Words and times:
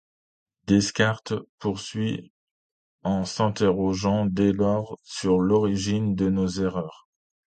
Descartes 0.65 1.35
poursuit 1.59 2.33
en 3.03 3.23
s'interrogeant 3.23 4.25
dès 4.25 4.51
lors 4.51 4.97
sur 5.03 5.37
l'origine 5.37 6.15
de 6.15 6.27
nos 6.27 6.47
erreurs. 6.49 7.07